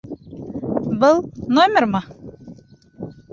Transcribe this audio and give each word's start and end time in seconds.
Был... 1.03 1.21
номермы? 1.53 2.01